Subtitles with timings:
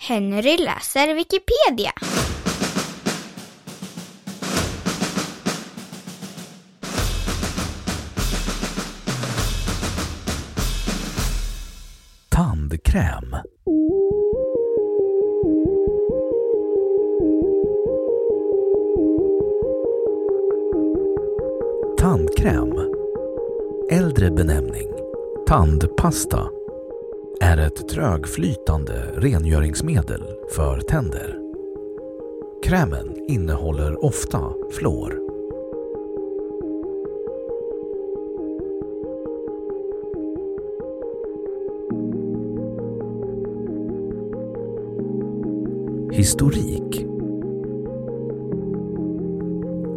[0.00, 1.92] Henry läser Wikipedia.
[12.28, 13.36] Tandkräm.
[21.98, 22.74] Tandkräm,
[23.90, 24.98] äldre benämning
[25.48, 26.50] tandpasta,
[27.40, 30.22] är ett trögflytande rengöringsmedel
[30.54, 31.38] för tänder.
[32.64, 35.18] Krämen innehåller ofta fluor.
[46.12, 47.04] Historik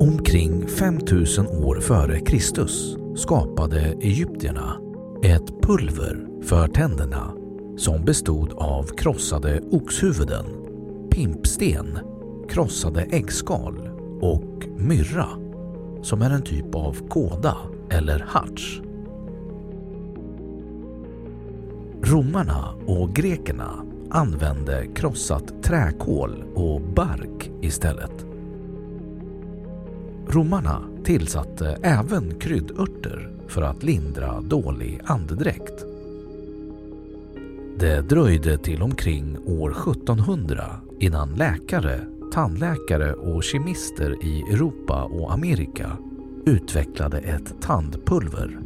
[0.00, 4.80] Omkring 5000 år före Kristus skapade egyptierna
[5.22, 7.39] ett pulver för tänderna
[7.80, 10.44] som bestod av krossade oxhuvuden,
[11.10, 11.98] pimpsten,
[12.48, 15.26] krossade äggskal och myrra
[16.02, 17.56] som är en typ av kåda
[17.90, 18.80] eller harts.
[22.02, 28.26] Romarna och grekerna använde krossat träkol och bark istället.
[30.28, 35.89] Romarna tillsatte även kryddörter för att lindra dålig andedräkt.
[37.80, 40.64] Det dröjde till omkring år 1700
[40.98, 42.00] innan läkare,
[42.32, 45.96] tandläkare och kemister i Europa och Amerika
[46.46, 48.58] utvecklade ett tandpulver.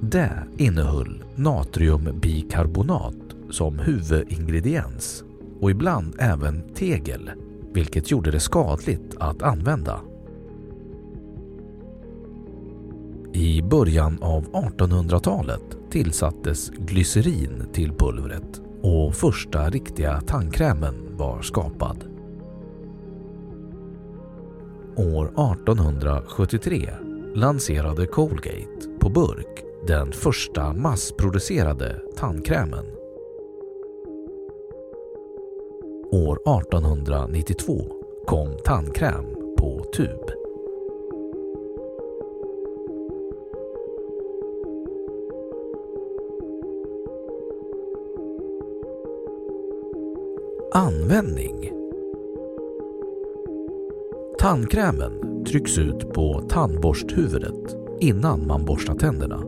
[0.00, 3.16] Det innehöll natriumbikarbonat
[3.50, 5.24] som huvudingrediens
[5.60, 7.30] och ibland även tegel,
[7.72, 10.00] vilket gjorde det skadligt att använda.
[13.32, 22.04] I början av 1800-talet tillsattes glycerin till pulvret och första riktiga tandkrämen var skapad.
[24.96, 26.90] År 1873
[27.34, 32.84] lanserade Colgate på burk den första massproducerade tandkrämen.
[36.12, 37.92] År 1892
[38.26, 39.24] kom tandkräm
[39.58, 40.39] på tub.
[50.74, 51.70] Användning
[54.38, 59.42] Tandkrämen trycks ut på tandborsthuvudet innan man borstar tänderna.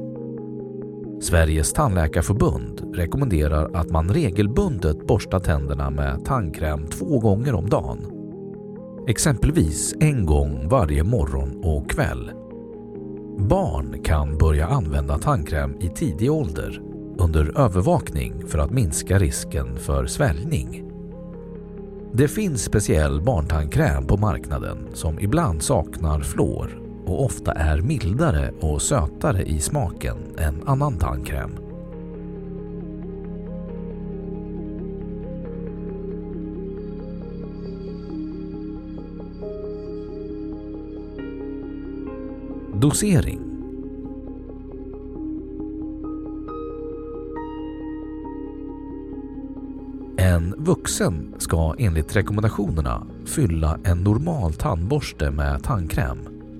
[1.21, 7.99] Sveriges tandläkarförbund rekommenderar att man regelbundet borstar tänderna med tandkräm två gånger om dagen.
[9.09, 12.31] Exempelvis en gång varje morgon och kväll.
[13.39, 16.83] Barn kan börja använda tandkräm i tidig ålder
[17.19, 20.92] under övervakning för att minska risken för sväljning.
[22.15, 28.83] Det finns speciell barntandkräm på marknaden som ibland saknar fluor och ofta är mildare och
[28.83, 31.51] sötare i smaken än annan tandkräm.
[42.75, 43.52] Dosering
[50.65, 56.19] vuxen ska enligt rekommendationerna fylla en normal tandborste med tandkräm,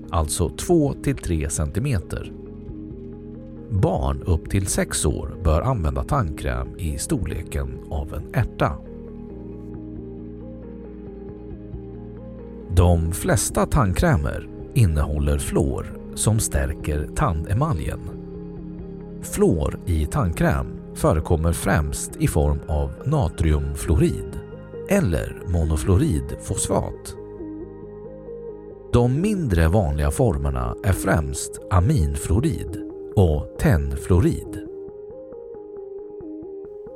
[0.09, 2.01] alltså 2-3 cm.
[3.69, 8.77] Barn upp till 6 år bör använda tandkräm i storleken av en ärta.
[12.75, 17.99] De flesta tandkrämer innehåller fluor som stärker tandemaljen.
[19.21, 24.39] Fluor i tandkräm förekommer främst i form av natriumfluorid
[24.89, 27.15] eller monofluoridfosfat.
[28.93, 34.59] De mindre vanliga formerna är främst aminfluorid och tennfluorid.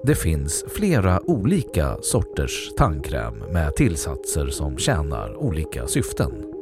[0.03, 6.56] Det finns flera olika sorters tandkräm med tillsatser som tjänar olika syften.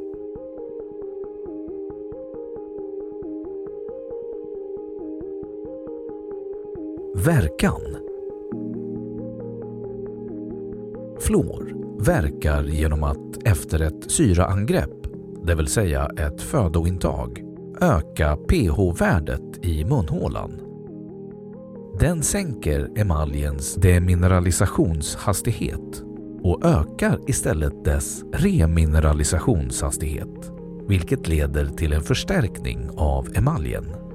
[7.24, 7.96] Verkan
[11.20, 11.72] Fluor
[12.04, 15.06] verkar genom att efter ett syraangrepp,
[15.44, 17.42] det vill säga ett födointag,
[17.80, 20.60] öka pH-värdet i munhålan.
[22.00, 26.02] Den sänker emaljens demineralisationshastighet
[26.42, 30.52] och ökar istället dess remineralisationshastighet,
[30.88, 34.05] vilket leder till en förstärkning av emaljen.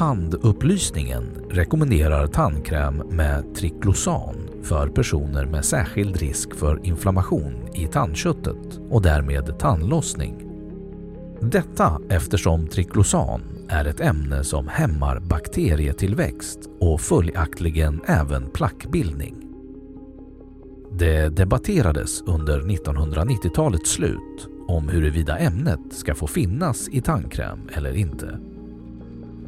[0.00, 9.02] Tandupplysningen rekommenderar tandkräm med triklosan för personer med särskild risk för inflammation i tandköttet och
[9.02, 10.34] därmed tandlossning.
[11.40, 19.34] Detta eftersom triklosan är ett ämne som hämmar bakterietillväxt och följaktligen även plackbildning.
[20.92, 28.38] Det debatterades under 1990-talets slut om huruvida ämnet ska få finnas i tandkräm eller inte.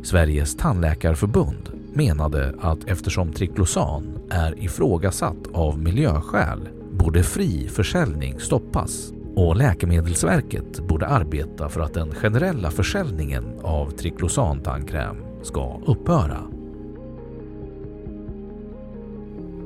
[0.03, 9.57] Sveriges tandläkarförbund menade att eftersom triklosan är ifrågasatt av miljöskäl borde fri försäljning stoppas och
[9.57, 16.39] Läkemedelsverket borde arbeta för att den generella försäljningen av triklosantandkräm ska upphöra.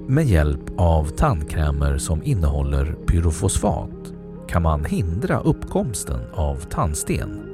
[0.09, 4.13] Med hjälp av tandkrämer som innehåller pyrofosfat
[4.49, 7.46] kan man hindra uppkomsten av tandsten.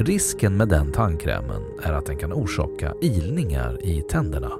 [0.00, 4.52] Risken med den tandkrämen är att den kan orsaka ilningar i tänderna.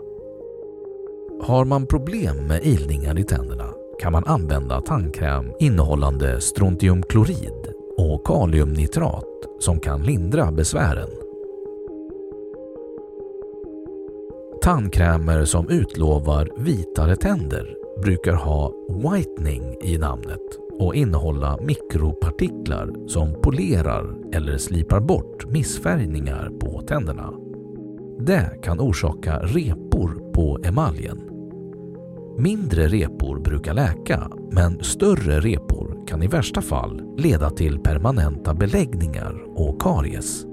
[1.43, 9.25] Har man problem med ilningar i tänderna kan man använda tandkräm innehållande strontiumklorid och kaliumnitrat
[9.61, 11.11] som kan lindra besvären.
[14.63, 24.17] Tandkrämer som utlovar vitare tänder brukar ha whitening i namnet och innehålla mikropartiklar som polerar
[24.33, 27.33] eller slipar bort missfärgningar på tänderna.
[28.19, 31.21] Det kan orsaka repor på emaljen.
[32.39, 39.43] Mindre repor brukar läka, men större repor kan i värsta fall leda till permanenta beläggningar
[39.55, 40.47] och karies.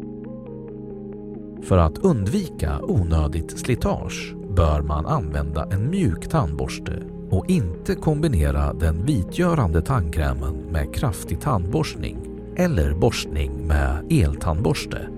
[1.64, 9.06] För att undvika onödigt slitage bör man använda en mjuk tandborste och inte kombinera den
[9.06, 12.18] vitgörande tandkrämen med kraftig tandborstning
[12.56, 15.10] eller borstning med eltandborste.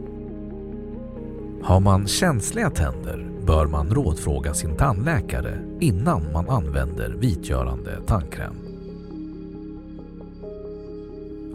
[1.64, 8.56] Har man känsliga tänder bör man rådfråga sin tandläkare innan man använder vitgörande tandkräm.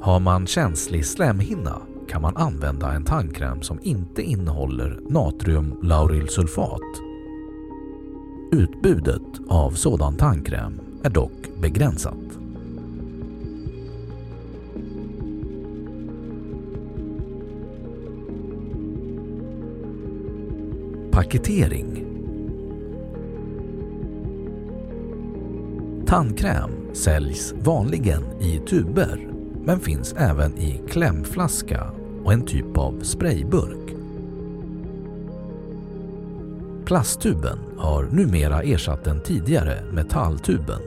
[0.00, 7.03] Har man känslig slemhinna kan man använda en tandkräm som inte innehåller natriumlaurylsulfat.
[8.54, 12.14] Utbudet av sådan tandkräm är dock begränsat.
[21.10, 22.04] Paketering
[26.06, 29.28] Tandkräm säljs vanligen i tuber
[29.64, 31.90] men finns även i klämflaska
[32.24, 33.83] och en typ av sprayburk.
[36.86, 40.80] Plasttuben har numera ersatt den tidigare metalltuben.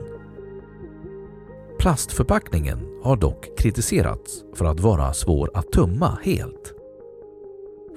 [1.78, 6.74] Plastförpackningen har dock kritiserats för att vara svår att tumma helt.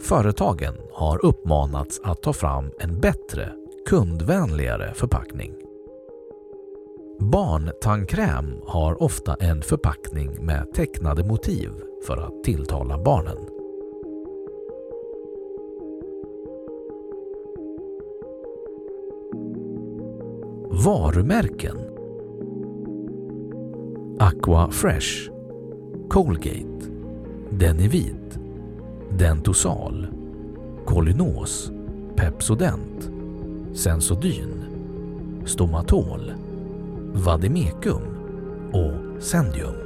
[0.02, 3.52] Företagen har uppmanats att ta fram en bättre,
[3.90, 5.54] kundvänligare förpackning.
[7.20, 11.72] Barntandkräm har ofta en förpackning med tecknade motiv
[12.08, 13.51] för att tilltala barnen.
[20.74, 21.78] Varumärken
[24.20, 25.32] Aqua Fresh
[26.10, 26.86] Colgate
[27.50, 28.40] Denivit
[29.18, 30.08] Dentosal
[30.86, 31.72] Kolinos,
[32.16, 33.10] Pepsodent
[33.74, 34.66] Sensodyn
[35.46, 36.34] Stomatol,
[37.14, 38.02] Vadimekum
[38.74, 39.81] och Zendium.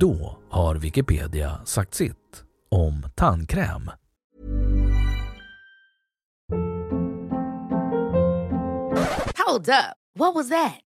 [0.00, 3.90] Då har Wikipedia sagt sitt om tandkräm.
[9.46, 9.96] Hold up.
[10.18, 10.83] What was that?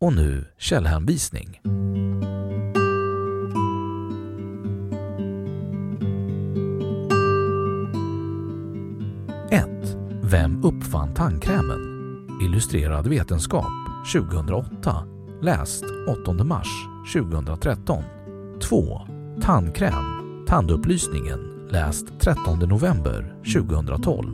[0.00, 1.60] Och nu källhänvisning.
[10.30, 11.80] Vem uppfann tandkrämen?
[12.42, 13.70] Illustrerad vetenskap
[14.14, 15.04] 2008.
[15.42, 15.84] Läst
[16.22, 16.68] 8 mars
[17.14, 18.02] 2013.
[18.62, 19.00] 2.
[19.42, 20.04] Tandkräm.
[20.46, 21.68] Tandupplysningen.
[21.70, 24.26] Läst 13 november 2012.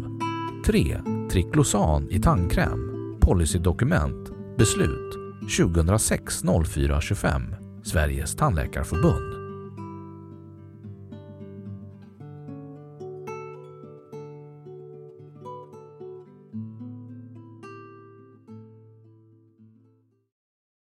[0.66, 1.00] 3.
[1.30, 2.80] Triklosan i tandkräm.
[3.20, 4.30] Policydokument.
[4.58, 7.42] Beslut 2006 04 25.
[7.84, 9.35] Sveriges tandläkarförbund.